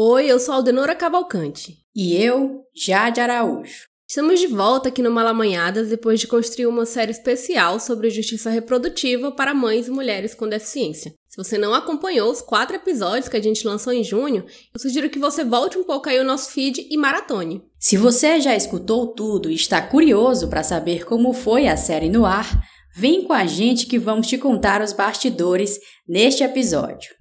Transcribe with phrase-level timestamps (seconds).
[0.00, 1.78] Oi, eu sou Aldenora Cavalcante.
[1.92, 3.88] E eu, Jade Araújo.
[4.08, 9.32] Estamos de volta aqui no Malamanhadas depois de construir uma série especial sobre justiça reprodutiva
[9.32, 11.12] para mães e mulheres com deficiência.
[11.28, 15.10] Se você não acompanhou os quatro episódios que a gente lançou em junho, eu sugiro
[15.10, 17.64] que você volte um pouco aí o nosso feed e maratone.
[17.76, 22.24] Se você já escutou tudo e está curioso para saber como foi a série no
[22.24, 22.62] ar,
[22.94, 27.18] vem com a gente que vamos te contar os bastidores neste episódio.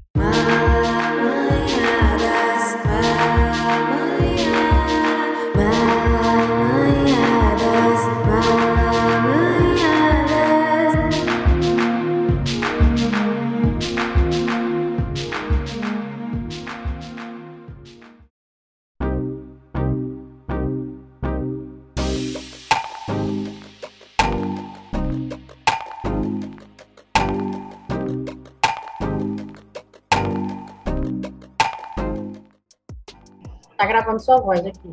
[33.77, 34.89] Tá gravando sua voz aqui.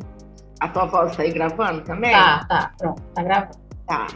[0.59, 2.11] A tua voz tá aí gravando também?
[2.11, 3.57] Tá, tá, pronto, tá gravando.
[3.87, 4.07] Tá.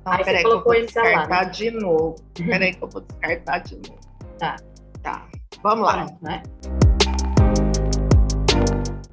[0.00, 1.50] Então, Aí você peraí que eu colocou vou celular, descartar né?
[1.50, 2.16] de novo.
[2.34, 4.00] Peraí que eu vou descartar de novo.
[4.38, 4.56] Tá.
[5.02, 5.28] Tá.
[5.62, 6.06] Vamos lá.
[6.06, 6.42] Pronto, né?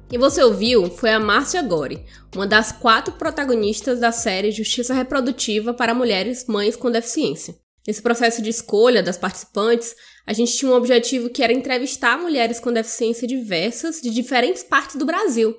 [0.08, 5.74] Quem você ouviu foi a Márcia Gore, uma das quatro protagonistas da série Justiça Reprodutiva
[5.74, 7.56] para Mulheres Mães com Deficiência.
[7.86, 9.94] Nesse processo de escolha das participantes,
[10.26, 14.96] a gente tinha um objetivo que era entrevistar mulheres com deficiência diversas de diferentes partes
[14.96, 15.54] do Brasil,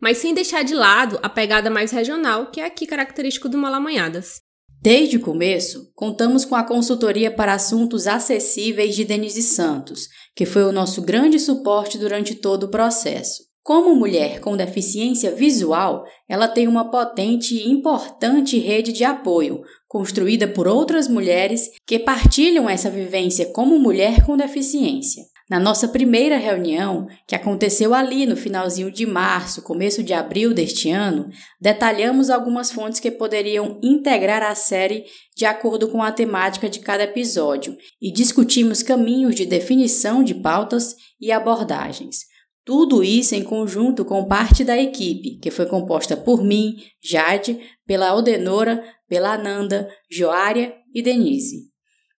[0.00, 4.40] mas sem deixar de lado a pegada mais regional, que é aqui característico do Malamanhadas.
[4.80, 10.62] Desde o começo, contamos com a consultoria para assuntos acessíveis de Denise Santos, que foi
[10.64, 13.44] o nosso grande suporte durante todo o processo.
[13.62, 19.60] Como mulher com deficiência visual, ela tem uma potente e importante rede de apoio,
[19.96, 25.22] construída por outras mulheres que partilham essa vivência como mulher com deficiência.
[25.48, 30.90] Na nossa primeira reunião, que aconteceu ali no finalzinho de março, começo de abril deste
[30.90, 36.80] ano, detalhamos algumas fontes que poderiam integrar a série de acordo com a temática de
[36.80, 42.26] cada episódio e discutimos caminhos de definição de pautas e abordagens.
[42.66, 48.08] Tudo isso em conjunto com parte da equipe, que foi composta por mim, Jade, pela
[48.08, 51.70] Aldenora, pela Ananda, Joária e Denise.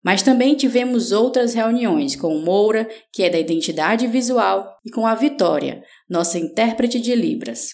[0.02, 5.14] Mas também tivemos outras reuniões com Moura, que é da identidade visual, e com a
[5.14, 7.70] Vitória, nossa intérprete de Libras.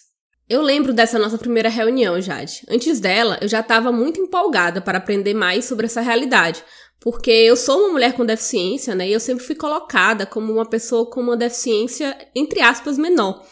[0.49, 2.63] Eu lembro dessa nossa primeira reunião, Jade.
[2.69, 6.63] Antes dela, eu já estava muito empolgada para aprender mais sobre essa realidade,
[7.01, 9.09] porque eu sou uma mulher com deficiência, né?
[9.09, 13.43] E eu sempre fui colocada como uma pessoa com uma deficiência, entre aspas, menor,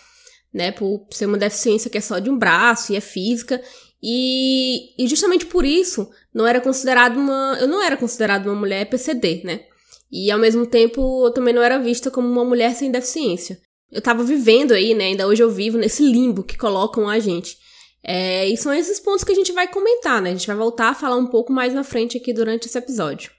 [0.52, 0.72] né?
[0.72, 3.62] Por ser uma deficiência que é só de um braço e é física.
[4.02, 7.56] E, e justamente por isso, não era considerado uma.
[7.60, 9.60] Eu não era considerada uma mulher PCD, né?
[10.10, 13.60] E ao mesmo tempo, eu também não era vista como uma mulher sem deficiência.
[13.90, 15.06] Eu tava vivendo aí, né?
[15.06, 17.58] Ainda hoje eu vivo nesse limbo que colocam a gente.
[18.02, 20.30] É, e são esses pontos que a gente vai comentar, né?
[20.30, 23.30] A gente vai voltar a falar um pouco mais na frente aqui durante esse episódio.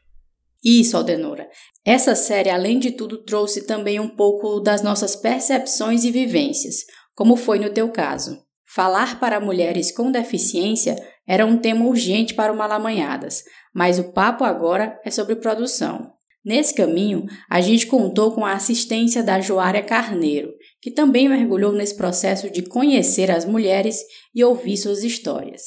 [0.63, 1.49] Isso, Aldenora.
[1.83, 6.85] Essa série, além de tudo, trouxe também um pouco das nossas percepções e vivências,
[7.15, 8.37] como foi no teu caso.
[8.73, 10.95] Falar para mulheres com deficiência
[11.27, 13.43] era um tema urgente para o Malamanhadas,
[13.75, 16.13] mas o papo agora é sobre produção.
[16.43, 21.97] Nesse caminho, a gente contou com a assistência da Joária Carneiro, que também mergulhou nesse
[21.97, 23.97] processo de conhecer as mulheres
[24.33, 25.61] e ouvir suas histórias.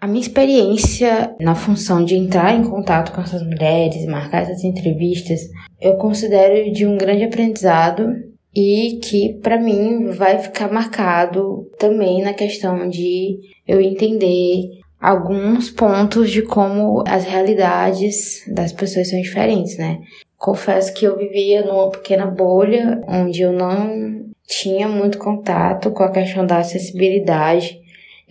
[0.00, 5.40] A minha experiência na função de entrar em contato com essas mulheres, marcar essas entrevistas,
[5.80, 8.06] eu considero de um grande aprendizado
[8.54, 14.70] e que para mim vai ficar marcado também na questão de eu entender
[15.00, 19.98] alguns pontos de como as realidades das pessoas são diferentes, né?
[20.38, 26.10] Confesso que eu vivia numa pequena bolha onde eu não tinha muito contato com a
[26.10, 27.80] questão da acessibilidade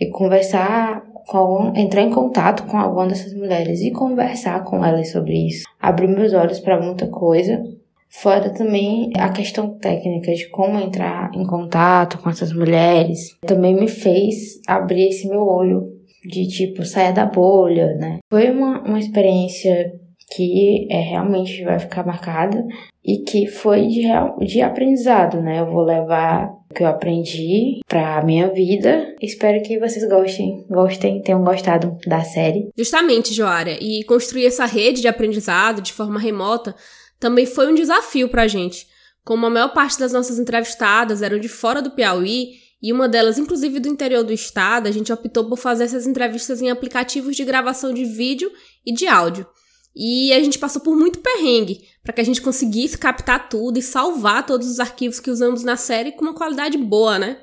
[0.00, 5.46] e conversar com entrar em contato com alguma dessas mulheres e conversar com elas sobre
[5.46, 5.64] isso.
[5.80, 7.62] Abriu meus olhos para muita coisa.
[8.20, 13.36] Fora também a questão técnica de como entrar em contato com essas mulheres.
[13.46, 15.84] Também me fez abrir esse meu olho
[16.24, 18.18] de tipo, saia da bolha, né?
[18.30, 19.92] Foi uma, uma experiência
[20.34, 22.64] que é, realmente vai ficar marcada
[23.04, 24.04] e que foi de,
[24.46, 25.60] de aprendizado, né?
[25.60, 29.14] Eu vou levar o que eu aprendi pra minha vida.
[29.20, 32.70] Espero que vocês gostem, gostem, tenham gostado da série.
[32.76, 36.74] Justamente, Joária, e construir essa rede de aprendizado de forma remota
[37.18, 38.86] também foi um desafio pra gente.
[39.24, 43.38] Como a maior parte das nossas entrevistadas eram de fora do Piauí, e uma delas,
[43.38, 47.42] inclusive do interior do estado, a gente optou por fazer essas entrevistas em aplicativos de
[47.42, 48.52] gravação de vídeo
[48.84, 49.46] e de áudio.
[49.96, 53.82] E a gente passou por muito perrengue para que a gente conseguisse captar tudo e
[53.82, 57.38] salvar todos os arquivos que usamos na série com uma qualidade boa, né?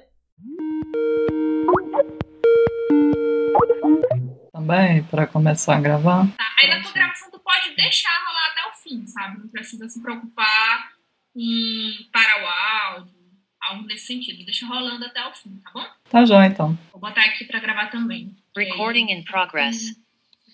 [4.53, 6.27] Também, para começar a gravar.
[6.37, 8.60] Tá, aí na tua gravação tu pode deixar rolar até o
[8.91, 9.39] fim, sabe?
[9.39, 10.91] Não precisa se preocupar
[11.35, 13.13] em parar o áudio,
[13.61, 14.43] algo nesse sentido.
[14.43, 15.85] Deixa rolando até o fim, tá bom?
[16.09, 16.77] Tá joia, então.
[16.91, 18.35] Vou botar aqui para gravar também.
[18.55, 19.95] Recording in progress.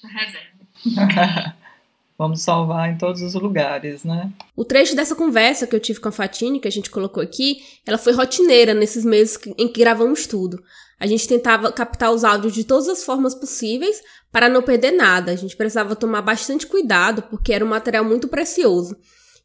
[0.04, 1.56] Reserva.
[2.18, 4.32] Vamos salvar em todos os lugares, né?
[4.56, 7.62] O trecho dessa conversa que eu tive com a Fatine, que a gente colocou aqui,
[7.86, 10.64] ela foi rotineira nesses meses em que gravamos tudo.
[11.00, 14.02] A gente tentava captar os áudios de todas as formas possíveis
[14.32, 15.32] para não perder nada.
[15.32, 18.96] A gente precisava tomar bastante cuidado porque era um material muito precioso.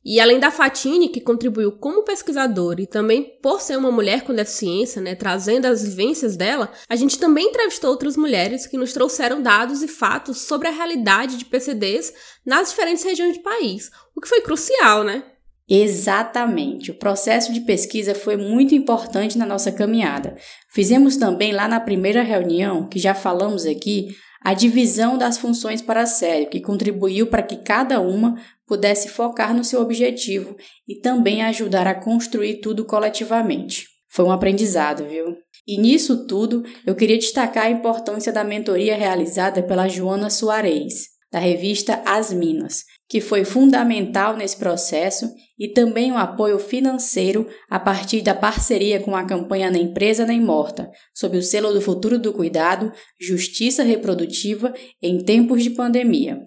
[0.05, 4.34] E além da Fatine, que contribuiu como pesquisadora e também por ser uma mulher com
[4.34, 9.40] deficiência, né, trazendo as vivências dela, a gente também entrevistou outras mulheres que nos trouxeram
[9.40, 12.12] dados e fatos sobre a realidade de PCDs
[12.44, 15.23] nas diferentes regiões do país, o que foi crucial, né?
[15.69, 16.90] Exatamente.
[16.90, 20.37] O processo de pesquisa foi muito importante na nossa caminhada.
[20.69, 24.08] Fizemos também lá na primeira reunião, que já falamos aqui,
[24.44, 28.37] a divisão das funções para a série, que contribuiu para que cada uma
[28.67, 30.56] pudesse focar no seu objetivo
[30.89, 33.87] e também ajudar a construir tudo coletivamente.
[34.11, 35.37] Foi um aprendizado, viu?
[35.67, 41.39] E nisso tudo, eu queria destacar a importância da mentoria realizada pela Joana Soares, da
[41.39, 48.23] revista As Minas, que foi fundamental nesse processo e também o apoio financeiro a partir
[48.23, 52.32] da parceria com a campanha Nem Empresa Nem Morta, sob o selo do Futuro do
[52.32, 54.73] Cuidado, Justiça Reprodutiva
[55.03, 56.41] em tempos de pandemia.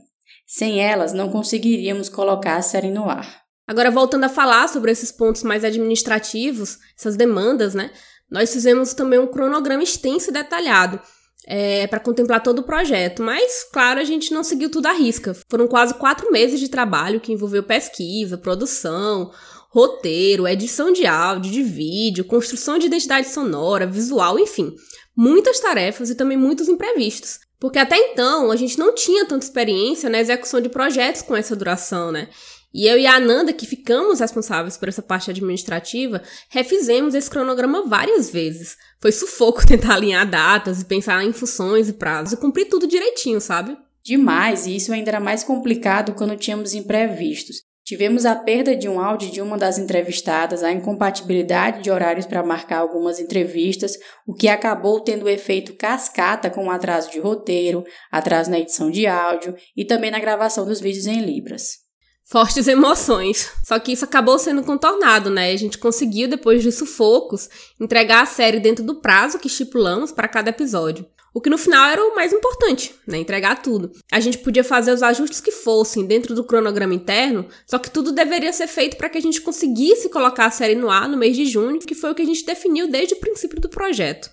[0.48, 3.44] Sem elas, não conseguiríamos colocar a série no ar.
[3.68, 7.92] Agora, voltando a falar sobre esses pontos mais administrativos, essas demandas, né?
[8.28, 11.00] Nós fizemos também um cronograma extenso e detalhado
[11.48, 15.36] é, para contemplar todo o projeto, mas, claro, a gente não seguiu tudo à risca.
[15.50, 19.32] Foram quase quatro meses de trabalho que envolveu pesquisa, produção,
[19.70, 24.74] roteiro, edição de áudio, de vídeo, construção de identidade sonora, visual, enfim.
[25.16, 27.40] Muitas tarefas e também muitos imprevistos.
[27.60, 31.56] Porque até então a gente não tinha tanta experiência na execução de projetos com essa
[31.56, 32.30] duração, né?
[32.78, 37.88] E eu e a Ananda, que ficamos responsáveis por essa parte administrativa, refizemos esse cronograma
[37.88, 38.76] várias vezes.
[39.00, 43.40] Foi sufoco tentar alinhar datas e pensar em funções e prazos e cumprir tudo direitinho,
[43.40, 43.78] sabe?
[44.04, 47.64] Demais, e isso ainda era mais complicado quando tínhamos imprevistos.
[47.86, 52.44] Tivemos a perda de um áudio de uma das entrevistadas, a incompatibilidade de horários para
[52.44, 53.98] marcar algumas entrevistas,
[54.28, 58.92] o que acabou tendo o efeito cascata com o atraso de roteiro, atraso na edição
[58.92, 61.85] de áudio e também na gravação dos vídeos em Libras.
[62.26, 63.52] Fortes emoções.
[63.64, 65.52] Só que isso acabou sendo contornado, né?
[65.52, 67.50] A gente conseguiu, depois de sufocos,
[67.80, 71.06] entregar a série dentro do prazo que estipulamos para cada episódio.
[71.34, 73.18] O que no final era o mais importante, né?
[73.18, 73.92] Entregar tudo.
[74.10, 78.14] A gente podia fazer os ajustes que fossem dentro do cronograma interno, só que tudo
[78.14, 81.36] deveria ser feito para que a gente conseguisse colocar a série no ar no mês
[81.36, 84.32] de junho, que foi o que a gente definiu desde o princípio do projeto.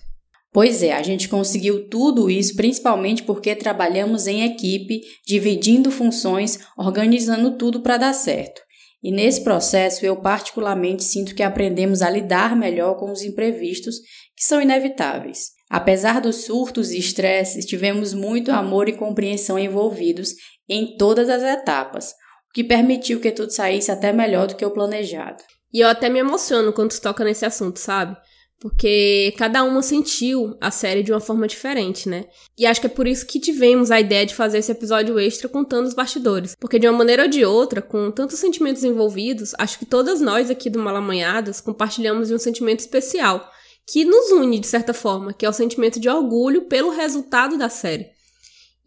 [0.53, 7.57] Pois é, a gente conseguiu tudo isso principalmente porque trabalhamos em equipe, dividindo funções, organizando
[7.57, 8.61] tudo para dar certo.
[9.01, 13.95] E nesse processo eu particularmente sinto que aprendemos a lidar melhor com os imprevistos,
[14.35, 15.49] que são inevitáveis.
[15.69, 20.35] Apesar dos surtos e estresses, tivemos muito amor e compreensão envolvidos
[20.69, 24.71] em todas as etapas, o que permitiu que tudo saísse até melhor do que o
[24.71, 25.43] planejado.
[25.73, 28.15] E eu até me emociono quando toca nesse assunto, sabe?
[28.63, 32.23] Porque cada uma sentiu a série de uma forma diferente, né?
[32.57, 35.49] E acho que é por isso que tivemos a ideia de fazer esse episódio extra
[35.49, 36.55] contando os bastidores.
[36.57, 40.49] Porque de uma maneira ou de outra, com tantos sentimentos envolvidos, acho que todas nós
[40.49, 43.45] aqui do Malamanhadas compartilhamos um sentimento especial,
[43.85, 47.67] que nos une de certa forma, que é o sentimento de orgulho pelo resultado da
[47.67, 48.07] série.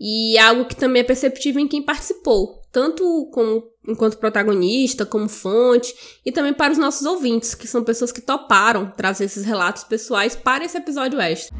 [0.01, 5.31] E é algo que também é perceptível em quem participou, tanto como, enquanto protagonista, como
[5.31, 5.95] fonte,
[6.27, 10.37] e também para os nossos ouvintes, que são pessoas que toparam trazer esses relatos pessoais
[10.37, 11.57] para esse episódio extra.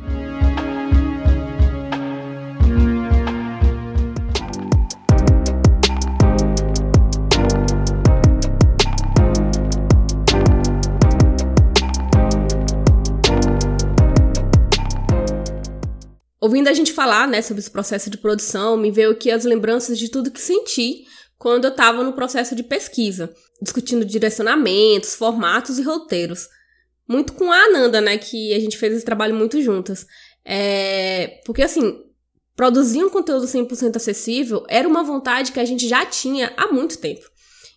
[16.47, 19.99] Ouvindo a gente falar, né, sobre esse processo de produção, me veio aqui as lembranças
[19.99, 21.03] de tudo que senti
[21.37, 26.47] quando eu estava no processo de pesquisa, discutindo direcionamentos, formatos e roteiros.
[27.09, 30.07] Muito com a Ananda, né, que a gente fez esse trabalho muito juntas.
[30.45, 31.41] É...
[31.45, 31.99] Porque, assim,
[32.55, 36.99] produzir um conteúdo 100% acessível era uma vontade que a gente já tinha há muito
[36.99, 37.29] tempo.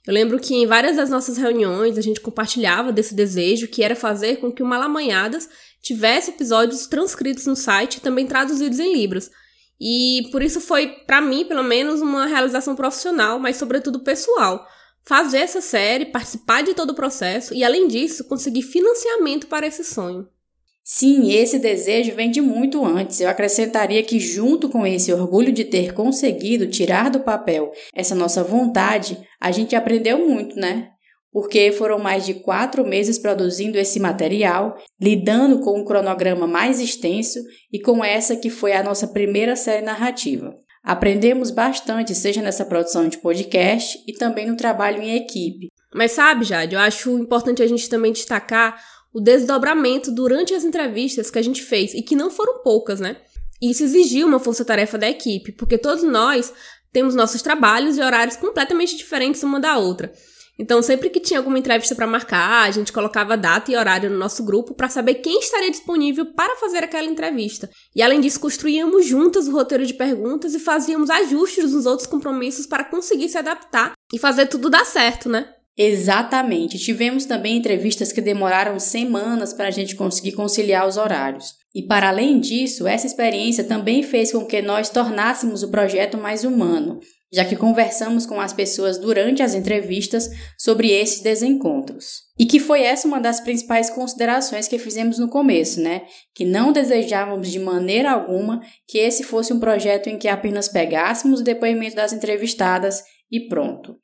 [0.05, 3.95] Eu lembro que em várias das nossas reuniões a gente compartilhava desse desejo que era
[3.95, 5.49] fazer com que o Malamanhadas
[5.81, 9.29] tivesse episódios transcritos no site e também traduzidos em libras.
[9.79, 14.67] E por isso foi, para mim, pelo menos, uma realização profissional, mas sobretudo pessoal.
[15.05, 19.83] Fazer essa série, participar de todo o processo e, além disso, conseguir financiamento para esse
[19.83, 20.27] sonho.
[20.83, 23.21] Sim, esse desejo vem de muito antes.
[23.21, 28.43] Eu acrescentaria que, junto com esse orgulho de ter conseguido tirar do papel essa nossa
[28.43, 30.89] vontade, a gente aprendeu muito, né?
[31.31, 37.39] Porque foram mais de quatro meses produzindo esse material, lidando com um cronograma mais extenso
[37.71, 40.55] e com essa que foi a nossa primeira série narrativa.
[40.83, 45.69] Aprendemos bastante, seja nessa produção de podcast e também no trabalho em equipe.
[45.93, 48.81] Mas sabe, Jade, eu acho importante a gente também destacar
[49.13, 53.17] o desdobramento durante as entrevistas que a gente fez, e que não foram poucas, né?
[53.61, 56.53] Isso exigiu uma força-tarefa da equipe, porque todos nós
[56.93, 60.13] temos nossos trabalhos e horários completamente diferentes uma da outra.
[60.59, 64.17] Então, sempre que tinha alguma entrevista para marcar, a gente colocava data e horário no
[64.17, 67.69] nosso grupo para saber quem estaria disponível para fazer aquela entrevista.
[67.95, 72.65] E além disso, construíamos juntas o roteiro de perguntas e fazíamos ajustes nos outros compromissos
[72.65, 75.47] para conseguir se adaptar e fazer tudo dar certo, né?
[75.77, 76.77] Exatamente.
[76.77, 81.53] Tivemos também entrevistas que demoraram semanas para a gente conseguir conciliar os horários.
[81.73, 86.43] E para além disso, essa experiência também fez com que nós tornássemos o projeto mais
[86.43, 86.99] humano,
[87.31, 92.23] já que conversamos com as pessoas durante as entrevistas sobre esses desencontros.
[92.37, 96.03] E que foi essa uma das principais considerações que fizemos no começo, né?
[96.33, 101.41] Que não desejávamos de maneira alguma que esse fosse um projeto em que apenas pegássemos
[101.41, 103.95] o depoimento das entrevistadas e pronto.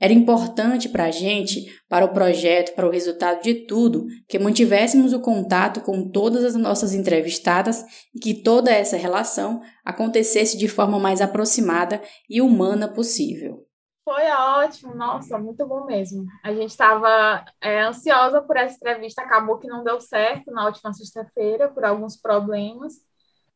[0.00, 5.12] Era importante para a gente, para o projeto, para o resultado de tudo, que mantivéssemos
[5.12, 10.98] o contato com todas as nossas entrevistadas e que toda essa relação acontecesse de forma
[10.98, 13.66] mais aproximada e humana possível.
[14.02, 16.24] Foi ótimo, nossa, muito bom mesmo.
[16.42, 20.92] A gente estava é, ansiosa por essa entrevista, acabou que não deu certo na última
[20.92, 22.94] sexta-feira por alguns problemas,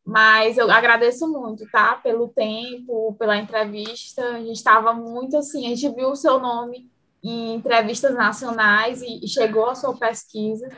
[0.04, 1.94] mas eu agradeço muito, tá?
[1.94, 4.22] Pelo tempo, pela entrevista.
[4.22, 6.90] A gente estava muito assim, a gente viu o seu nome
[7.22, 10.68] em entrevistas nacionais e, chegou a sua pesquisa.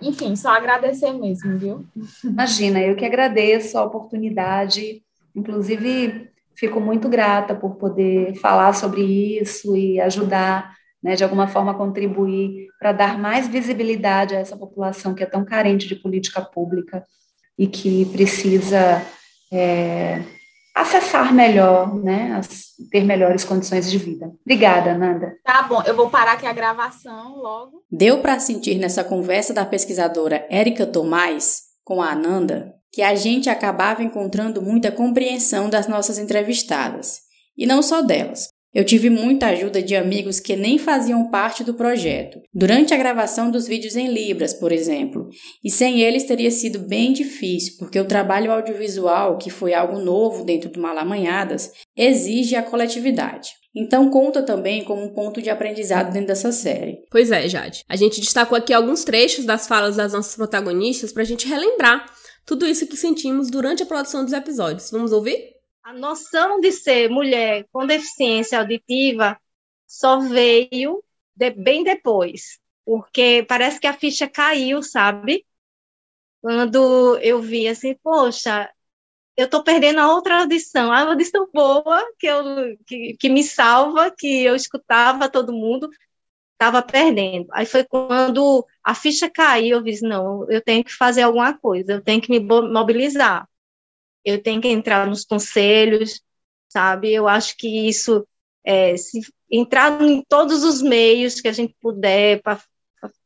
[0.00, 1.84] Enfim, só agradecer mesmo, viu?
[2.24, 5.02] Imagina, eu que agradeço a oportunidade.
[5.34, 11.74] Inclusive, fico muito grata por poder falar sobre isso e ajudar, né, de alguma forma,
[11.74, 17.04] contribuir para dar mais visibilidade a essa população que é tão carente de política pública
[17.60, 19.04] e que precisa
[19.52, 20.22] é,
[20.74, 24.32] acessar melhor, né, as, ter melhores condições de vida.
[24.42, 25.34] Obrigada, Nanda.
[25.44, 27.84] Tá bom, eu vou parar aqui a gravação logo.
[27.92, 33.48] Deu para sentir nessa conversa da pesquisadora Érica Tomás com a Ananda que a gente
[33.48, 37.20] acabava encontrando muita compreensão das nossas entrevistadas,
[37.56, 38.48] e não só delas.
[38.72, 43.50] Eu tive muita ajuda de amigos que nem faziam parte do projeto, durante a gravação
[43.50, 45.28] dos vídeos em Libras, por exemplo,
[45.64, 50.44] e sem eles teria sido bem difícil, porque o trabalho audiovisual, que foi algo novo
[50.44, 53.50] dentro do Malamanhadas, exige a coletividade.
[53.74, 56.98] Então conta também como um ponto de aprendizado dentro dessa série.
[57.10, 57.84] Pois é, Jade.
[57.88, 62.04] A gente destacou aqui alguns trechos das falas das nossas protagonistas para a gente relembrar
[62.46, 64.90] tudo isso que sentimos durante a produção dos episódios.
[64.90, 65.59] Vamos ouvir?
[65.90, 69.36] A noção de ser mulher com deficiência auditiva
[69.88, 71.02] só veio
[71.34, 75.44] de, bem depois, porque parece que a ficha caiu, sabe?
[76.40, 78.70] Quando eu vi assim, poxa,
[79.36, 82.44] eu estou perdendo a outra audição, a audição boa que, eu,
[82.86, 85.90] que, que me salva, que eu escutava todo mundo,
[86.52, 87.48] estava perdendo.
[87.52, 91.94] Aí foi quando a ficha caiu, eu disse, não, eu tenho que fazer alguma coisa,
[91.94, 93.49] eu tenho que me mobilizar
[94.24, 96.22] eu tenho que entrar nos conselhos,
[96.68, 97.12] sabe?
[97.12, 98.26] Eu acho que isso,
[98.64, 102.60] é, se entrar em todos os meios que a gente puder para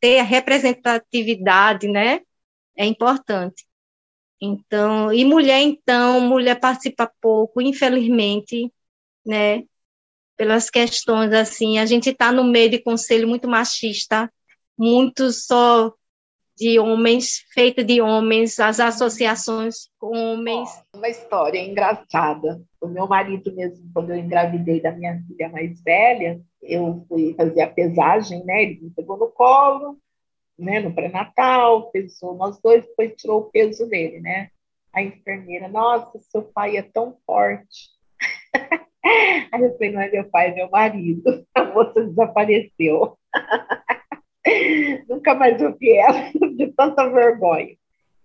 [0.01, 2.21] ter a representatividade, né?
[2.77, 3.67] É importante.
[4.41, 8.73] Então, e mulher, então, mulher participa pouco, infelizmente,
[9.25, 9.63] né?
[10.37, 14.33] Pelas questões assim, a gente está no meio de conselho muito machista,
[14.77, 15.95] muito só
[16.57, 20.69] de homens, feita de homens, as associações com homens.
[21.05, 22.63] Uma história engraçada.
[22.81, 27.61] O meu marido mesmo, quando eu engravidei da minha filha mais velha, eu fui fazer
[27.61, 28.63] a pesagem, né?
[28.63, 29.99] Ele me pegou no colo,
[30.59, 30.81] né?
[30.81, 34.49] No pré-natal, pesou nós dois, depois tirou o peso dele, né?
[34.95, 37.91] A enfermeira, nossa, seu pai é tão forte.
[39.53, 41.47] Aí eu falei, não é meu pai, é meu marido.
[41.55, 43.19] A moça desapareceu.
[45.07, 47.77] Nunca mais ouvi ela de tanta vergonha.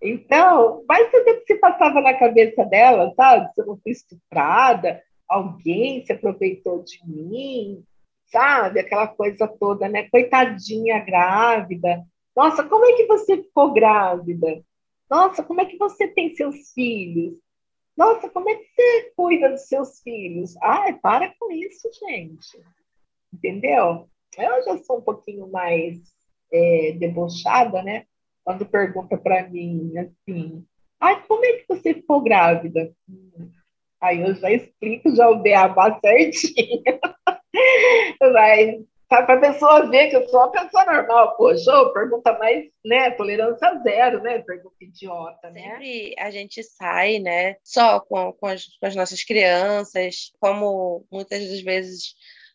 [0.02, 3.52] Então, vai saber se passava na cabeça dela, sabe?
[3.52, 7.84] Se eu não fui estuprada, alguém se aproveitou de mim,
[8.26, 8.80] sabe?
[8.80, 10.08] Aquela coisa toda, né?
[10.08, 12.02] Coitadinha grávida.
[12.34, 14.64] Nossa, como é que você ficou grávida?
[15.10, 17.34] Nossa, como é que você tem seus filhos?
[17.96, 20.56] Nossa, como é que você cuida dos seus filhos?
[20.62, 22.64] Ai, para com isso, gente.
[23.32, 24.08] Entendeu?
[24.38, 25.98] Eu já sou um pouquinho mais
[26.52, 28.06] é, debochada, né?
[28.44, 30.64] Quando pergunta para mim assim,
[31.00, 32.92] ai, como é que você ficou grávida?
[34.00, 36.82] Aí eu já explico já o beabá certinho.
[38.32, 38.80] Vai,
[39.10, 41.36] para a pessoa ver que eu sou uma pessoa normal.
[41.36, 43.10] Poxa, pergunta mais, né?
[43.10, 44.38] Tolerância zero, né?
[44.38, 45.62] Pergunta idiota, né?
[45.62, 47.56] Sempre a gente sai, né?
[47.62, 52.14] Só com, com, as, com as nossas crianças, como muitas das vezes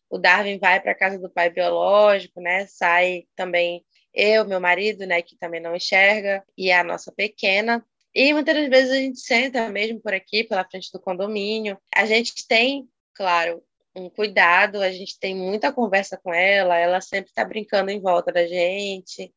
[0.10, 2.66] o Darwin vai para casa do pai biológico, né?
[2.68, 3.84] Sai também
[4.16, 7.86] eu, meu marido, né, que também não enxerga, e a nossa pequena.
[8.14, 11.78] E muitas vezes a gente senta mesmo por aqui, pela frente do condomínio.
[11.94, 13.62] A gente tem, claro,
[13.96, 18.32] um cuidado, a gente tem muita conversa com ela, ela sempre está brincando em volta
[18.32, 19.34] da gente,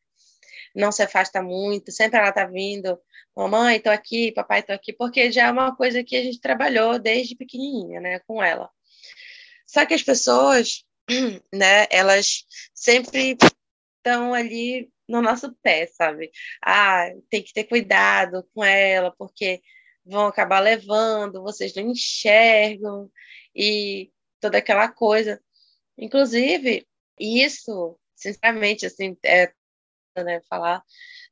[0.75, 2.99] não se afasta muito, sempre ela está vindo,
[3.37, 6.99] mamãe, estou aqui, papai, estou aqui, porque já é uma coisa que a gente trabalhou
[6.99, 8.69] desde pequenininha, né, com ela.
[9.67, 10.85] Só que as pessoas,
[11.55, 12.45] né, elas
[12.75, 13.37] sempre
[13.99, 16.31] estão ali no nosso pé, sabe?
[16.63, 19.61] Ah, tem que ter cuidado com ela, porque
[20.05, 23.11] vão acabar levando, vocês não enxergam,
[23.55, 25.41] e toda aquela coisa.
[25.97, 26.87] Inclusive,
[27.19, 29.53] isso, sinceramente, assim, é
[30.17, 30.83] né, falar,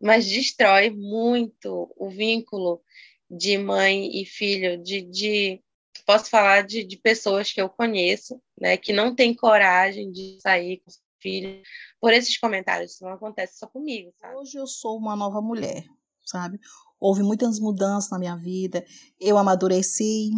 [0.00, 2.82] mas destrói muito o vínculo
[3.30, 5.62] de mãe e filho, de, de
[6.06, 10.78] posso falar de, de pessoas que eu conheço, né, que não têm coragem de sair
[10.78, 10.90] com
[11.26, 11.60] filho
[12.00, 12.92] por esses comentários.
[12.92, 14.36] Isso não acontece só comigo, sabe?
[14.36, 15.84] Hoje eu sou uma nova mulher,
[16.24, 16.60] sabe?
[17.00, 18.84] Houve muitas mudanças na minha vida.
[19.18, 20.30] Eu amadureci,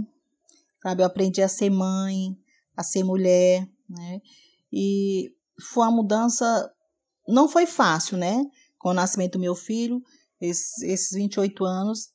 [0.83, 1.03] sabe?
[1.03, 2.35] Eu aprendi a ser mãe,
[2.75, 4.23] a ser mulher, né?
[4.73, 5.31] E
[5.61, 6.73] foi uma mudança,
[7.27, 8.43] não foi fácil, né?
[8.79, 10.03] Com o nascimento do meu filho,
[10.41, 12.13] esses, esses 28 anos,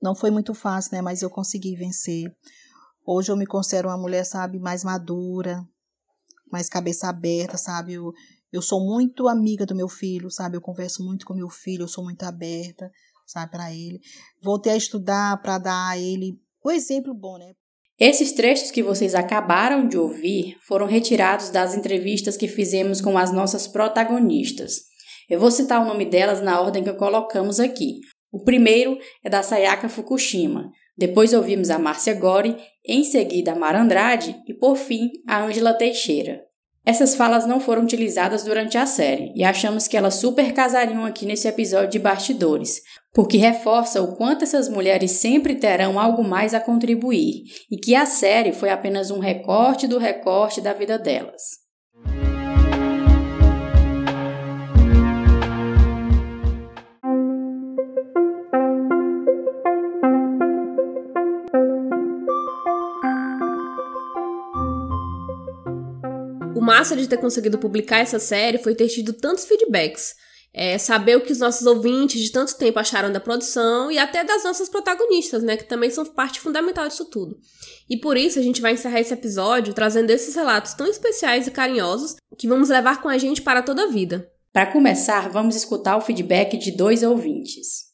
[0.00, 1.02] não foi muito fácil, né?
[1.02, 2.34] Mas eu consegui vencer.
[3.04, 5.62] Hoje eu me considero uma mulher, sabe, mais madura,
[6.50, 7.94] mais cabeça aberta, sabe?
[7.94, 8.12] Eu,
[8.52, 10.56] eu sou muito amiga do meu filho, sabe?
[10.56, 12.90] Eu converso muito com meu filho, eu sou muito aberta,
[13.26, 14.00] sabe, para ele.
[14.42, 17.52] Voltei a estudar para dar a ele o exemplo bom, né?
[17.98, 23.32] Esses trechos que vocês acabaram de ouvir foram retirados das entrevistas que fizemos com as
[23.32, 24.82] nossas protagonistas.
[25.30, 28.00] Eu vou citar o nome delas na ordem que colocamos aqui.
[28.30, 30.70] O primeiro é da Sayaka Fukushima.
[30.96, 35.74] Depois ouvimos a Márcia Gori, em seguida a Mara Andrade e, por fim, a Ângela
[35.74, 36.46] Teixeira.
[36.84, 41.26] Essas falas não foram utilizadas durante a série e achamos que elas super casariam aqui
[41.26, 42.80] nesse episódio de bastidores,
[43.12, 48.06] porque reforça o quanto essas mulheres sempre terão algo mais a contribuir e que a
[48.06, 51.65] série foi apenas um recorte do recorte da vida delas.
[66.76, 70.14] Massa de ter conseguido publicar essa série foi ter tido tantos feedbacks.
[70.52, 74.24] É, saber o que os nossos ouvintes de tanto tempo acharam da produção e até
[74.24, 77.38] das nossas protagonistas, né, que também são parte fundamental disso tudo.
[77.90, 81.50] E por isso a gente vai encerrar esse episódio trazendo esses relatos tão especiais e
[81.50, 84.30] carinhosos que vamos levar com a gente para toda a vida.
[84.50, 87.86] Para começar, vamos escutar o feedback de dois ouvintes.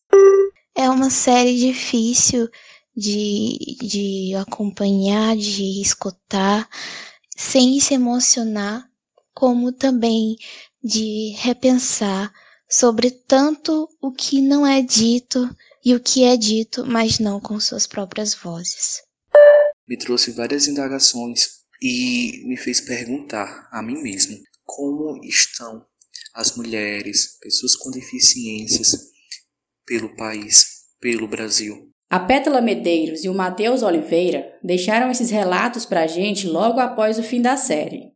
[0.77, 2.49] É uma série difícil
[2.97, 6.69] de, de acompanhar, de escutar,
[7.43, 8.89] sem se emocionar,
[9.35, 10.37] como também
[10.83, 12.33] de repensar
[12.71, 17.59] sobre tanto o que não é dito e o que é dito, mas não com
[17.59, 19.03] suas próprias vozes.
[19.87, 25.85] Me trouxe várias indagações e me fez perguntar a mim mesmo como estão
[26.35, 28.97] as mulheres, pessoas com deficiências
[29.85, 30.65] pelo país,
[31.01, 31.92] pelo Brasil.
[32.13, 37.19] A Pétala Medeiros e o Matheus Oliveira deixaram esses relatos para a gente logo após
[37.19, 38.11] o fim da série.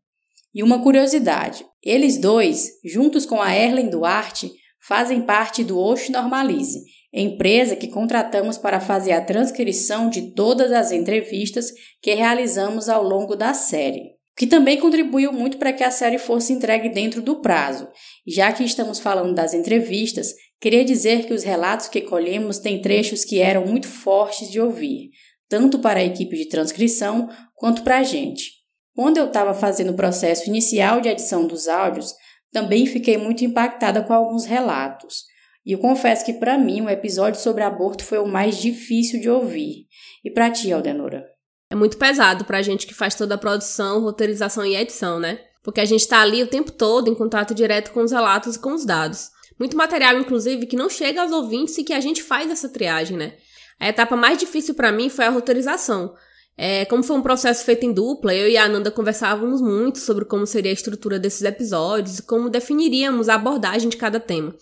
[0.54, 4.52] E uma curiosidade: eles dois, juntos com a Erlen Duarte,
[4.86, 6.78] fazem parte do Osh Normalize,
[7.10, 13.34] empresa que contratamos para fazer a transcrição de todas as entrevistas que realizamos ao longo
[13.34, 17.88] da série que também contribuiu muito para que a série fosse entregue dentro do prazo.
[18.26, 23.24] Já que estamos falando das entrevistas, queria dizer que os relatos que colhemos têm trechos
[23.24, 25.10] que eram muito fortes de ouvir,
[25.48, 28.50] tanto para a equipe de transcrição quanto para a gente.
[28.94, 32.14] Quando eu estava fazendo o processo inicial de edição dos áudios,
[32.52, 35.24] também fiquei muito impactada com alguns relatos.
[35.64, 39.28] E eu confesso que para mim o episódio sobre aborto foi o mais difícil de
[39.28, 39.86] ouvir.
[40.24, 41.26] E para ti, Aldenora?
[41.70, 45.40] É muito pesado pra gente que faz toda a produção, roteirização e edição, né?
[45.62, 48.60] Porque a gente tá ali o tempo todo em contato direto com os relatos e
[48.60, 49.30] com os dados.
[49.58, 53.16] Muito material, inclusive, que não chega aos ouvintes e que a gente faz essa triagem,
[53.16, 53.34] né?
[53.78, 56.14] A etapa mais difícil para mim foi a roteirização.
[56.58, 60.24] É, como foi um processo feito em dupla, eu e a Ananda conversávamos muito sobre
[60.24, 64.54] como seria a estrutura desses episódios e como definiríamos a abordagem de cada tema.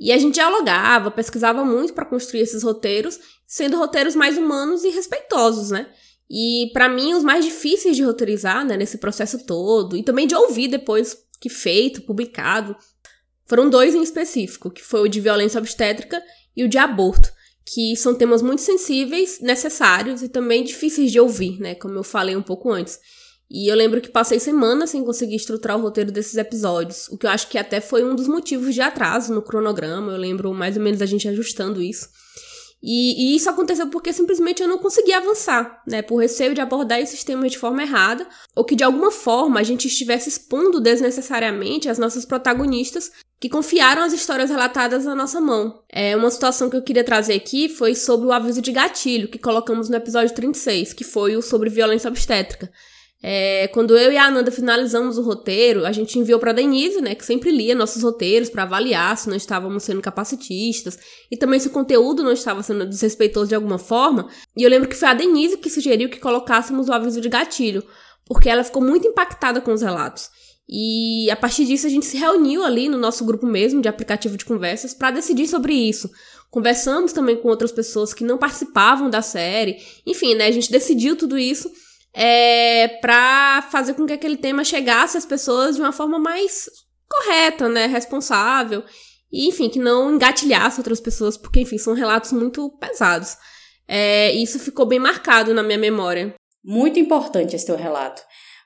[0.00, 4.88] E a gente dialogava, pesquisava muito para construir esses roteiros, sendo roteiros mais humanos e
[4.88, 5.86] respeitosos, né?
[6.28, 10.34] E para mim os mais difíceis de roteirizar, né, nesse processo todo e também de
[10.34, 12.76] ouvir depois que feito, publicado,
[13.52, 16.22] foram dois em específico, que foi o de violência obstétrica
[16.56, 17.30] e o de aborto
[17.66, 21.74] que são temas muito sensíveis, necessários e também difíceis de ouvir, né?
[21.74, 22.98] Como eu falei um pouco antes.
[23.50, 27.26] E eu lembro que passei semanas sem conseguir estruturar o roteiro desses episódios, o que
[27.26, 30.12] eu acho que até foi um dos motivos de atraso no cronograma.
[30.12, 32.08] Eu lembro mais ou menos a gente ajustando isso.
[32.82, 36.02] E, e, isso aconteceu porque simplesmente eu não conseguia avançar, né?
[36.02, 39.62] Por receio de abordar esses temas de forma errada, ou que de alguma forma a
[39.62, 45.82] gente estivesse expondo desnecessariamente as nossas protagonistas que confiaram as histórias relatadas na nossa mão.
[45.88, 49.38] É, uma situação que eu queria trazer aqui foi sobre o aviso de gatilho que
[49.38, 52.70] colocamos no episódio 36, que foi o sobre violência obstétrica.
[53.24, 57.14] É, quando eu e a Ananda finalizamos o roteiro, a gente enviou para Denise, né,
[57.14, 60.98] que sempre lia nossos roteiros para avaliar se nós estávamos sendo capacitistas
[61.30, 64.28] e também se o conteúdo não estava sendo desrespeitoso de alguma forma.
[64.56, 67.84] E eu lembro que foi a Denise que sugeriu que colocássemos o aviso de gatilho,
[68.26, 70.28] porque ela ficou muito impactada com os relatos.
[70.68, 74.36] E a partir disso a gente se reuniu ali no nosso grupo mesmo de aplicativo
[74.36, 76.10] de conversas para decidir sobre isso.
[76.50, 79.76] Conversamos também com outras pessoas que não participavam da série.
[80.04, 81.70] Enfim, né, a gente decidiu tudo isso
[82.14, 86.68] é, para fazer com que aquele tema chegasse às pessoas de uma forma mais
[87.08, 88.84] correta, né, responsável,
[89.30, 93.36] e enfim, que não engatilhasse outras pessoas, porque enfim, são relatos muito pesados.
[93.88, 96.34] É, isso ficou bem marcado na minha memória.
[96.64, 98.22] Muito importante esse teu relato.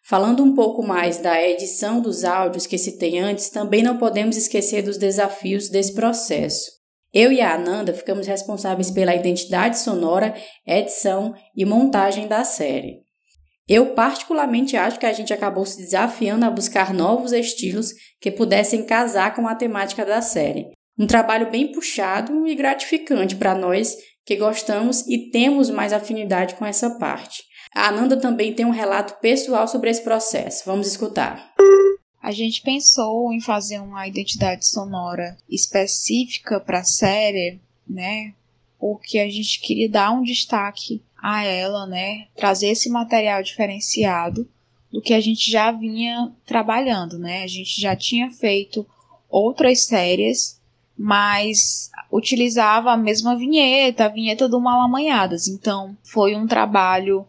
[0.09, 4.83] Falando um pouco mais da edição dos áudios que citei antes, também não podemos esquecer
[4.83, 6.71] dos desafios desse processo.
[7.13, 10.35] Eu e a Ananda ficamos responsáveis pela identidade sonora,
[10.67, 13.06] edição e montagem da série.
[13.69, 18.87] Eu, particularmente, acho que a gente acabou se desafiando a buscar novos estilos que pudessem
[18.87, 20.71] casar com a temática da série.
[20.97, 26.65] Um trabalho bem puxado e gratificante para nós que gostamos e temos mais afinidade com
[26.65, 27.43] essa parte.
[27.75, 30.63] A Ananda também tem um relato pessoal sobre esse processo.
[30.65, 31.53] Vamos escutar.
[32.23, 38.33] A gente pensou em fazer uma identidade sonora específica para a série, né?
[38.79, 44.49] Porque a gente queria dar um destaque a ela, né, trazer esse material diferenciado
[44.93, 47.43] do que a gente já vinha trabalhando, né?
[47.43, 48.87] A gente já tinha feito
[49.29, 50.61] outras séries,
[50.97, 55.49] mas utilizava a mesma vinheta, a vinheta do Malamanhadas.
[55.49, 57.27] Então, foi um trabalho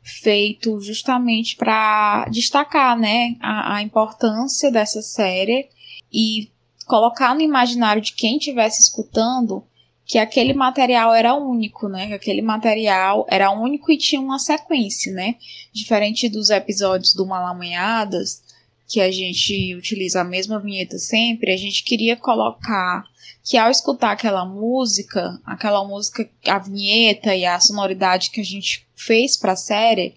[0.00, 5.68] feito justamente para destacar, né, a, a importância dessa série
[6.12, 6.48] e
[6.86, 9.64] colocar no imaginário de quem estivesse escutando
[10.10, 12.08] que aquele material era único, né?
[12.08, 15.36] Que aquele material era único e tinha uma sequência, né?
[15.72, 18.42] Diferente dos episódios do Malamanhadas,
[18.88, 23.04] que a gente utiliza a mesma vinheta sempre, a gente queria colocar
[23.44, 28.84] que ao escutar aquela música, aquela música, a vinheta e a sonoridade que a gente
[28.96, 30.16] fez para a série,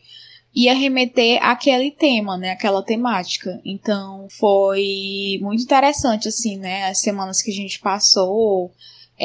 [0.55, 3.61] ia remeter àquele tema, né, aquela temática.
[3.63, 8.71] Então, foi muito interessante assim, né, as semanas que a gente passou,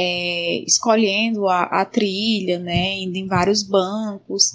[0.01, 4.53] é, escolhendo a, a trilha, né, indo em vários bancos,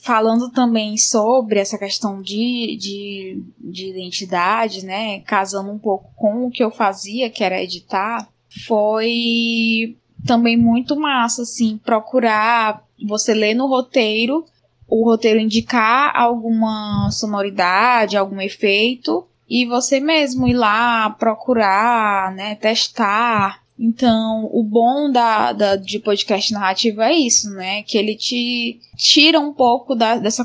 [0.00, 6.50] falando também sobre essa questão de, de, de identidade, né, casando um pouco com o
[6.50, 8.28] que eu fazia, que era editar,
[8.68, 14.44] foi também muito massa, assim, procurar, você ler no roteiro,
[14.86, 23.60] o roteiro indicar alguma sonoridade, algum efeito, e você mesmo ir lá procurar, né, testar,
[23.78, 27.84] então, o bom da, da, de podcast narrativo é isso, né?
[27.84, 30.44] Que ele te tira um pouco da, dessa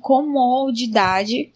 [0.00, 1.50] comodidade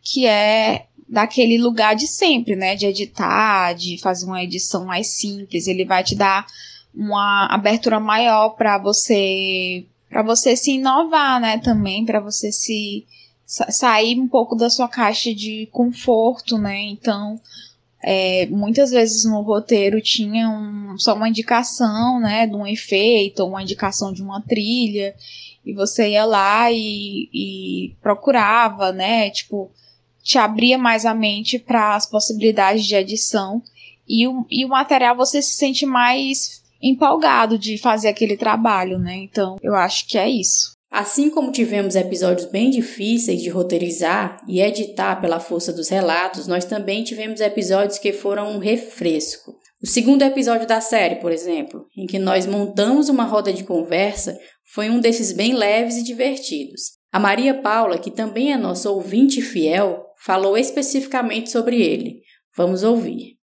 [0.00, 2.76] que é daquele lugar de sempre, né?
[2.76, 5.66] De editar, de fazer uma edição mais simples.
[5.66, 6.46] Ele vai te dar
[6.94, 11.58] uma abertura maior para você para você se inovar, né?
[11.58, 13.04] Também para você se
[13.46, 16.80] sair um pouco da sua caixa de conforto, né?
[16.84, 17.38] Então,
[18.06, 23.62] é, muitas vezes no roteiro tinha um, só uma indicação, né, de um efeito, uma
[23.62, 25.14] indicação de uma trilha,
[25.64, 29.70] e você ia lá e, e procurava, né, tipo,
[30.22, 33.62] te abria mais a mente para as possibilidades de edição,
[34.06, 39.16] e o, e o material você se sente mais empolgado de fazer aquele trabalho, né,
[39.16, 40.73] então eu acho que é isso.
[40.94, 46.64] Assim como tivemos episódios bem difíceis de roteirizar e editar pela força dos relatos, nós
[46.64, 49.56] também tivemos episódios que foram um refresco.
[49.82, 54.38] O segundo episódio da série, por exemplo, em que nós montamos uma roda de conversa,
[54.72, 56.92] foi um desses bem leves e divertidos.
[57.10, 62.20] A Maria Paula, que também é nossa ouvinte fiel, falou especificamente sobre ele.
[62.56, 63.33] Vamos ouvir.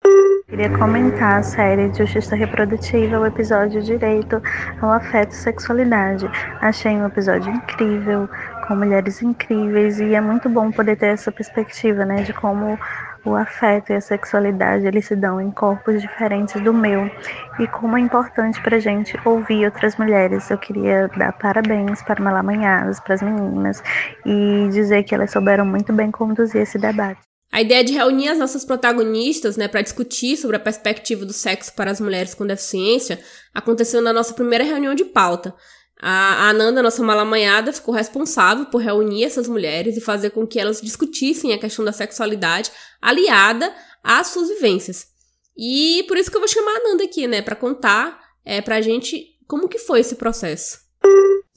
[0.52, 4.44] Queria comentar a série Justiça Reprodutiva, o episódio Direito
[4.82, 6.30] ao Afeto e Sexualidade.
[6.60, 8.28] Achei um episódio incrível,
[8.68, 12.78] com mulheres incríveis, e é muito bom poder ter essa perspectiva, né, de como
[13.24, 17.10] o afeto e a sexualidade eles se dão em corpos diferentes do meu
[17.58, 20.52] e como é importante para gente ouvir outras mulheres.
[20.52, 23.82] Eu queria dar parabéns para Malamanhadas, para as meninas
[24.26, 27.31] e dizer que elas souberam muito bem conduzir esse debate.
[27.52, 31.74] A ideia de reunir as nossas protagonistas, né, para discutir sobre a perspectiva do sexo
[31.74, 33.20] para as mulheres com deficiência,
[33.54, 35.54] aconteceu na nossa primeira reunião de pauta.
[36.02, 40.82] A Ananda, nossa malamanhada, ficou responsável por reunir essas mulheres e fazer com que elas
[40.82, 45.08] discutissem a questão da sexualidade aliada às suas vivências.
[45.56, 48.82] E por isso que eu vou chamar a Ananda aqui, né, para contar é, pra
[48.82, 50.80] gente como que foi esse processo.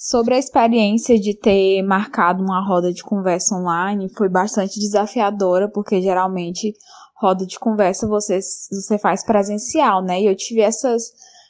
[0.07, 6.03] Sobre a experiência de ter marcado uma roda de conversa online, foi bastante desafiadora, porque
[6.03, 6.75] geralmente
[7.17, 8.39] roda de conversa você,
[8.71, 10.21] você faz presencial, né?
[10.21, 11.05] E eu tive essas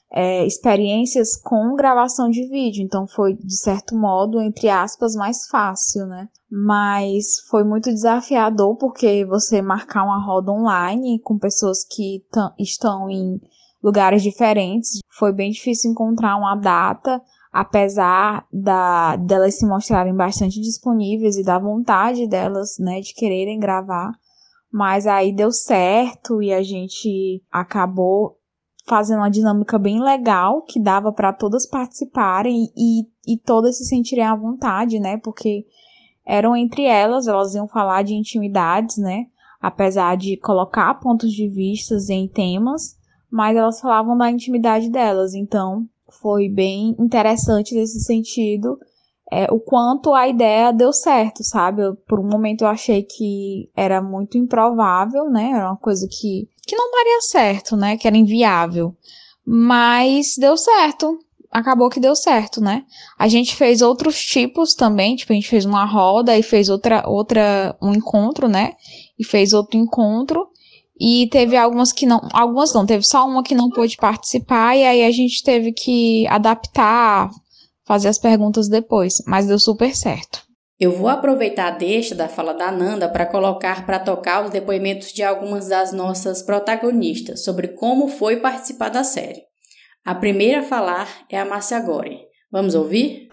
[0.08, 6.06] é, experiências com gravação de vídeo, então foi, de certo modo, entre aspas, mais fácil,
[6.06, 6.28] né?
[6.48, 12.22] Mas foi muito desafiador porque você marcar uma roda online com pessoas que
[12.56, 13.40] estão em
[13.82, 17.20] lugares diferentes, foi bem difícil encontrar uma data,
[17.54, 24.10] apesar da delas se mostrarem bastante disponíveis e da vontade delas, né, de quererem gravar.
[24.72, 28.36] Mas aí deu certo e a gente acabou
[28.88, 34.24] fazendo uma dinâmica bem legal que dava para todas participarem e, e todas se sentirem
[34.24, 35.16] à vontade, né?
[35.18, 35.64] Porque
[36.26, 39.26] eram entre elas, elas iam falar de intimidades, né?
[39.62, 42.98] Apesar de colocar pontos de vista em temas,
[43.30, 45.34] mas elas falavam da intimidade delas.
[45.34, 45.88] Então,
[46.24, 48.78] foi bem interessante nesse sentido.
[49.30, 51.82] É, o quanto a ideia deu certo, sabe?
[51.82, 55.50] Eu, por um momento eu achei que era muito improvável, né?
[55.50, 57.98] Era uma coisa que que não daria certo, né?
[57.98, 58.96] Que era inviável.
[59.44, 61.18] Mas deu certo.
[61.50, 62.84] Acabou que deu certo, né?
[63.18, 67.06] A gente fez outros tipos também, tipo, a gente fez uma roda e fez outra,
[67.06, 68.72] outra, um encontro, né?
[69.18, 70.48] E fez outro encontro.
[70.98, 74.84] E teve algumas que não, algumas não, teve só uma que não pôde participar, e
[74.84, 77.30] aí a gente teve que adaptar,
[77.84, 80.42] fazer as perguntas depois, mas deu super certo.
[80.78, 85.12] Eu vou aproveitar a deixa da fala da Nanda para colocar para tocar os depoimentos
[85.12, 89.42] de algumas das nossas protagonistas sobre como foi participar da série.
[90.04, 92.18] A primeira a falar é a Márcia Gore.
[92.50, 93.28] Vamos ouvir?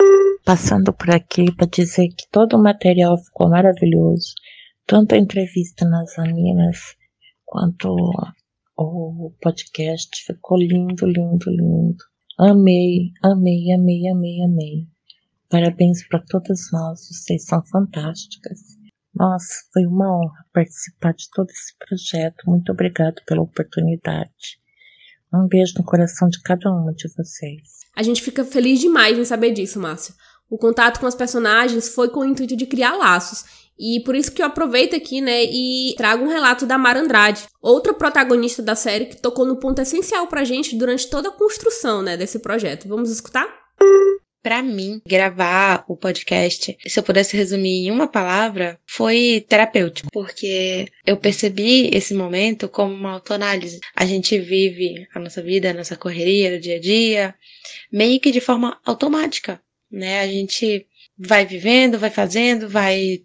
[0.45, 4.33] Passando por aqui para dizer que todo o material ficou maravilhoso,
[4.87, 6.95] tanto a entrevista nas Aninas
[7.51, 7.93] quanto
[8.77, 12.03] o podcast ficou lindo, lindo, lindo.
[12.39, 14.87] Amei, amei, amei, amei, amei.
[15.49, 18.57] Parabéns para todas nós, vocês são fantásticas.
[19.13, 22.49] Nossa, foi uma honra participar de todo esse projeto.
[22.49, 24.57] Muito obrigado pela oportunidade.
[25.33, 27.81] Um beijo no coração de cada uma de vocês.
[27.93, 30.15] A gente fica feliz demais em saber disso, Márcia.
[30.49, 33.60] O contato com as personagens foi com o intuito de criar laços.
[33.81, 37.47] E por isso que eu aproveito aqui, né, e trago um relato da Mara Andrade,
[37.59, 42.03] outra protagonista da série que tocou no ponto essencial pra gente durante toda a construção,
[42.03, 42.87] né, desse projeto.
[42.87, 43.61] Vamos escutar?
[44.43, 50.87] para mim, gravar o podcast, se eu pudesse resumir em uma palavra, foi terapêutico, porque
[51.05, 53.79] eu percebi esse momento como uma autoanálise.
[53.95, 57.35] A gente vive a nossa vida, a nossa correria do dia a dia,
[57.91, 60.21] meio que de forma automática, né?
[60.21, 63.21] A gente vai vivendo, vai fazendo, vai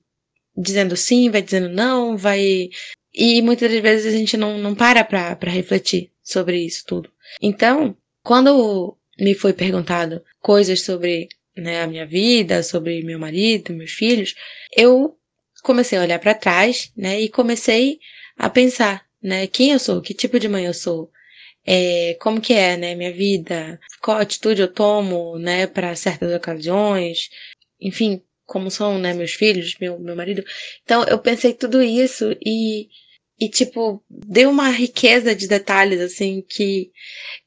[0.57, 2.71] dizendo sim, vai dizendo não, vai.
[3.13, 7.11] E muitas das vezes a gente não, não para pra, pra refletir sobre isso tudo.
[7.41, 13.93] Então, quando me foi perguntado coisas sobre né, a minha vida, sobre meu marido, meus
[13.93, 14.35] filhos,
[14.77, 15.17] eu
[15.63, 17.99] comecei a olhar para trás, né, e comecei
[18.37, 21.11] a pensar, né, quem eu sou, que tipo de mãe eu sou,
[21.65, 27.31] é, como que é, né, minha vida, qual atitude eu tomo, né, para certas ocasiões,
[27.81, 30.45] enfim, como são, né, meus filhos, meu, meu marido.
[30.85, 32.89] Então, eu pensei tudo isso e
[33.39, 36.91] e, tipo, deu uma riqueza de detalhes, assim, que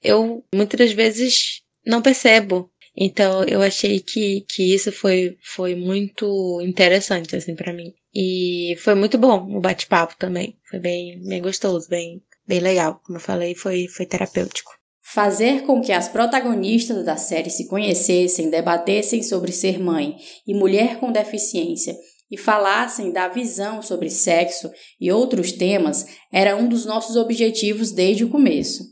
[0.03, 2.71] eu muitas vezes não percebo.
[2.95, 7.93] Então, eu achei que, que isso foi, foi muito interessante, assim, para mim.
[8.13, 10.57] E foi muito bom o bate-papo também.
[10.69, 13.01] Foi bem, bem gostoso, bem, bem legal.
[13.03, 14.78] Como eu falei, foi, foi terapêutico.
[15.11, 20.99] Fazer com que as protagonistas da série se conhecessem, debatessem sobre ser mãe e mulher
[20.99, 21.95] com deficiência
[22.29, 24.69] e falassem da visão sobre sexo
[25.01, 28.83] e outros temas era um dos nossos objetivos desde o começo.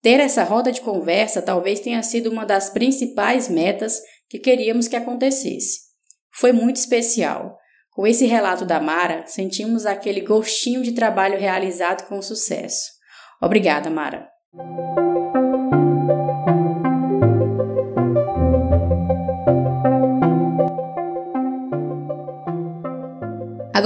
[0.00, 4.94] Ter essa roda de conversa talvez tenha sido uma das principais metas que queríamos que
[4.94, 5.80] acontecesse.
[6.32, 7.58] Foi muito especial.
[7.90, 12.84] Com esse relato da Mara, sentimos aquele gostinho de trabalho realizado com sucesso.
[13.42, 14.28] Obrigada, Mara.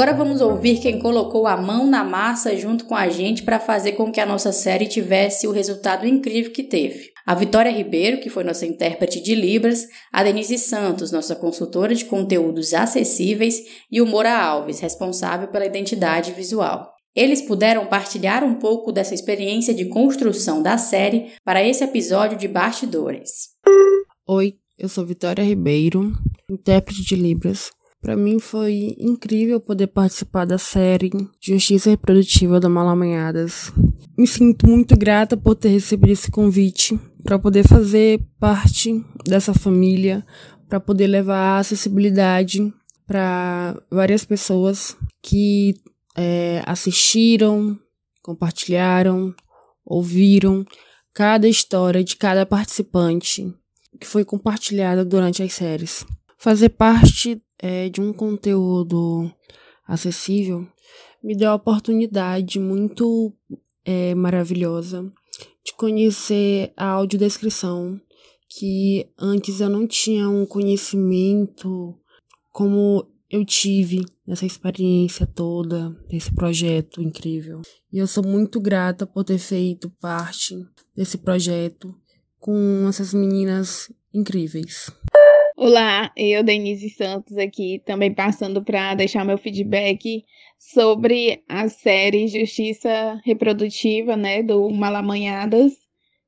[0.00, 3.92] Agora vamos ouvir quem colocou a mão na massa junto com a gente para fazer
[3.92, 7.10] com que a nossa série tivesse o resultado incrível que teve.
[7.26, 12.06] A Vitória Ribeiro, que foi nossa intérprete de Libras, a Denise Santos, nossa consultora de
[12.06, 13.56] conteúdos acessíveis,
[13.92, 16.90] e o Mora Alves, responsável pela identidade visual.
[17.14, 22.48] Eles puderam partilhar um pouco dessa experiência de construção da série para esse episódio de
[22.48, 23.50] Bastidores.
[24.26, 26.10] Oi, eu sou Vitória Ribeiro,
[26.48, 27.70] intérprete de Libras.
[28.00, 33.70] Para mim foi incrível poder participar da série Justiça Reprodutiva da Malamanhadas.
[34.16, 40.24] Me sinto muito grata por ter recebido esse convite para poder fazer parte dessa família,
[40.66, 42.72] para poder levar acessibilidade
[43.06, 45.74] para várias pessoas que
[46.16, 47.78] é, assistiram,
[48.22, 49.34] compartilharam,
[49.84, 50.64] ouviram
[51.12, 53.52] cada história de cada participante
[54.00, 56.06] que foi compartilhada durante as séries.
[56.38, 59.30] Fazer parte é, de um conteúdo
[59.86, 60.66] acessível
[61.22, 63.32] me deu a oportunidade muito
[63.84, 65.12] é, maravilhosa
[65.64, 68.00] de conhecer a audiodescrição,
[68.48, 71.96] que antes eu não tinha um conhecimento
[72.50, 77.62] como eu tive nessa experiência toda, desse projeto incrível.
[77.92, 80.56] E eu sou muito grata por ter feito parte
[80.96, 81.94] desse projeto
[82.38, 84.90] com essas meninas incríveis.
[85.62, 90.24] Olá, eu, Denise Santos, aqui, também passando para deixar meu feedback
[90.58, 95.74] sobre a série Justiça Reprodutiva, né, do Malamanhadas,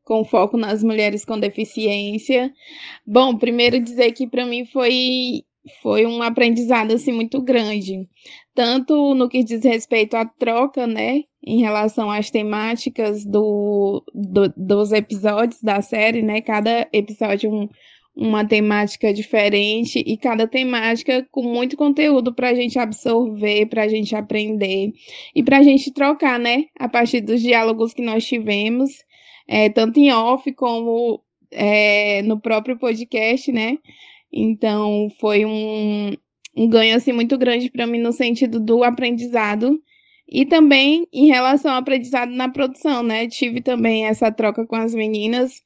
[0.04, 2.52] com foco nas mulheres com deficiência.
[3.06, 5.44] Bom, primeiro dizer que para mim foi
[5.82, 8.06] foi um aprendizado assim muito grande,
[8.54, 14.92] tanto no que diz respeito à troca, né, em relação às temáticas do, do dos
[14.92, 17.66] episódios da série, né, cada episódio um
[18.14, 23.88] uma temática diferente e cada temática com muito conteúdo para a gente absorver, para a
[23.88, 24.92] gente aprender
[25.34, 26.66] e para a gente trocar, né?
[26.78, 28.90] A partir dos diálogos que nós tivemos,
[29.48, 33.78] é, tanto em off como é, no próprio podcast, né?
[34.30, 36.14] Então foi um,
[36.56, 39.80] um ganho assim muito grande para mim no sentido do aprendizado
[40.28, 43.26] e também em relação ao aprendizado na produção, né?
[43.26, 45.62] Tive também essa troca com as meninas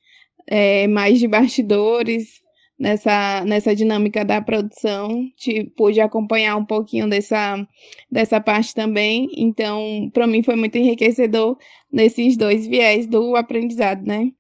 [0.46, 2.40] é, mais de bastidores,
[2.78, 7.66] nessa, nessa dinâmica da produção, te, pude acompanhar um pouquinho dessa,
[8.10, 11.56] dessa parte também, então, para mim foi muito enriquecedor
[11.90, 14.30] nesses dois viés do aprendizado, né?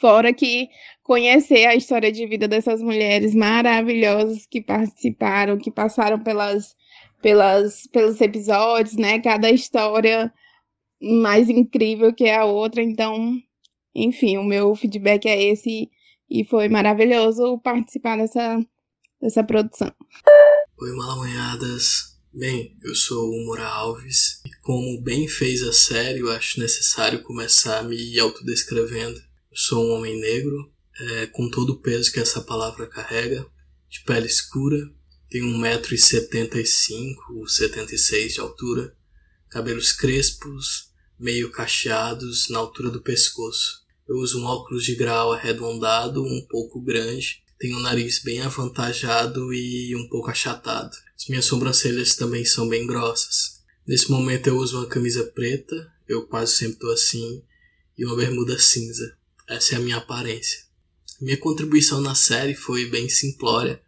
[0.00, 0.68] Fora que
[1.02, 6.76] conhecer a história de vida dessas mulheres maravilhosas que participaram, que passaram pelas,
[7.20, 9.18] pelas, pelos episódios, né?
[9.20, 10.32] Cada história
[11.00, 13.40] mais incrível que a outra, então
[13.94, 15.90] enfim, o meu feedback é esse
[16.30, 18.64] e foi maravilhoso participar dessa,
[19.20, 19.92] dessa produção.
[20.80, 22.16] Oi, malamanhadas.
[22.32, 27.22] Bem, eu sou o Mora Alves e como bem fez a série, eu acho necessário
[27.22, 29.18] começar me autodescrevendo.
[29.18, 30.70] Eu sou um homem negro,
[31.00, 33.46] é, com todo o peso que essa palavra carrega,
[33.88, 34.76] de pele escura,
[35.30, 38.94] tenho 1,75m, 76 de altura,
[39.48, 40.87] cabelos crespos,
[41.18, 43.82] meio cacheados na altura do pescoço.
[44.08, 47.42] Eu uso um óculos de grau arredondado, um pouco grande.
[47.58, 50.96] Tenho o um nariz bem avantajado e um pouco achatado.
[51.16, 53.58] As minhas sobrancelhas também são bem grossas.
[53.86, 57.42] Nesse momento eu uso uma camisa preta, eu quase sempre estou assim,
[57.96, 59.16] e uma bermuda cinza.
[59.48, 60.60] Essa é a minha aparência.
[61.20, 63.80] Minha contribuição na série foi bem simplória.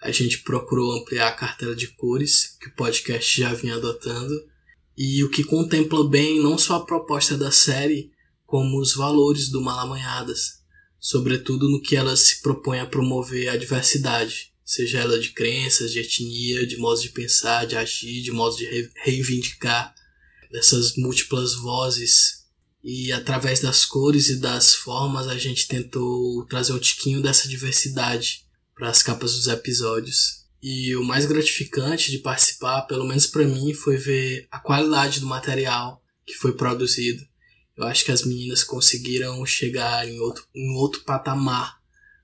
[0.00, 4.46] A gente procurou ampliar a cartela de cores que o podcast já vinha adotando,
[4.96, 8.10] e o que contempla bem não só a proposta da série,
[8.46, 10.60] como os valores do Malamanhadas,
[10.98, 16.00] sobretudo no que ela se propõe a promover a diversidade, seja ela de crenças, de
[16.00, 19.94] etnia, de modos de pensar, de agir, de modos de reivindicar
[20.50, 22.46] dessas múltiplas vozes.
[22.82, 28.44] E através das cores e das formas a gente tentou trazer um tiquinho dessa diversidade
[28.74, 30.45] para as capas dos episódios.
[30.62, 35.26] E o mais gratificante de participar, pelo menos para mim, foi ver a qualidade do
[35.26, 37.22] material que foi produzido
[37.76, 41.78] eu acho que as meninas conseguiram chegar em outro, em outro patamar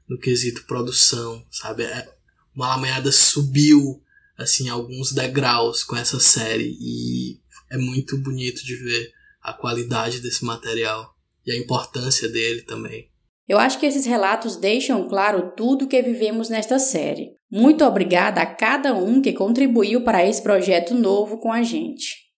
[0.08, 1.84] no quesito produção, sabe?
[1.84, 2.08] É,
[2.54, 4.02] Malameada subiu,
[4.36, 7.38] assim, alguns degraus com essa série e
[7.70, 9.12] é muito bonito de ver
[9.42, 11.12] a qualidade desse material.
[11.44, 13.10] e a importância dele também.
[13.48, 17.32] Eu acho que esses relatos deixam claro tudo que vivemos nesta série.
[17.52, 22.31] Muito obrigada a cada um que contribuiu para esse projeto novo com a gente.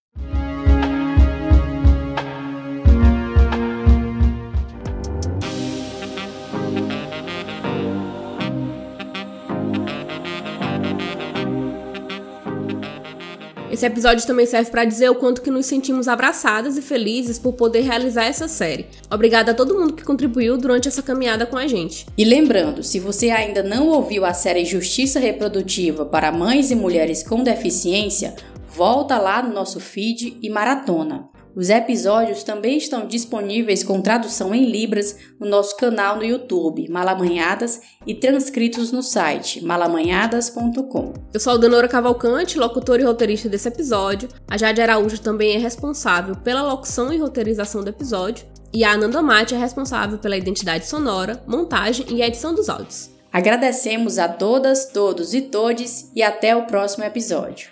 [13.75, 17.55] Esse episódio também serve para dizer o quanto que nos sentimos abraçadas e felizes por
[17.55, 18.87] poder realizar essa série.
[19.11, 22.07] Obrigada a todo mundo que contribuiu durante essa caminhada com a gente.
[22.17, 27.25] E lembrando, se você ainda não ouviu a série Justiça Reprodutiva para Mães e Mulheres
[27.25, 28.37] com Deficiência,
[28.69, 31.34] volta lá no nosso feed e maratona.
[31.57, 37.81] Os episódios também estão disponíveis com tradução em Libras no nosso canal no YouTube, Malamanhadas,
[38.05, 41.15] e transcritos no site malamanhadas.com.
[41.33, 44.29] Eu sou a Danora Cavalcante, locutora e roteirista desse episódio.
[44.51, 48.47] A Jade Araújo também é responsável pela locução e roteirização do episódio.
[48.73, 53.11] E a Ananda Mate é responsável pela identidade sonora, montagem e edição dos áudios.
[53.33, 57.69] Agradecemos a todas, todos e todes e até o próximo episódio.